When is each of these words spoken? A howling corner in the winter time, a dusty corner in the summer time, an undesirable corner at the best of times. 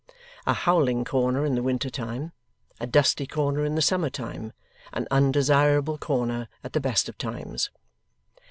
A 0.47 0.53
howling 0.53 1.03
corner 1.05 1.45
in 1.45 1.53
the 1.53 1.61
winter 1.61 1.91
time, 1.91 2.31
a 2.79 2.87
dusty 2.87 3.27
corner 3.27 3.63
in 3.65 3.75
the 3.75 3.83
summer 3.83 4.09
time, 4.09 4.51
an 4.93 5.07
undesirable 5.11 5.99
corner 5.99 6.47
at 6.63 6.73
the 6.73 6.81
best 6.81 7.07
of 7.07 7.19
times. 7.19 7.69